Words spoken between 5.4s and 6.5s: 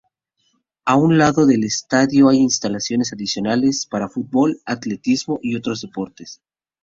y otros deportes.